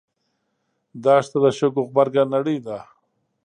دښته 1.03 1.37
د 1.43 1.45
شګو 1.57 1.81
غبرګه 1.87 2.23
نړۍ 2.33 2.57
ده. 2.65 2.77